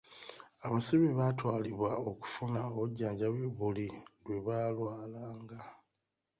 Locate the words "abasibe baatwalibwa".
0.65-1.91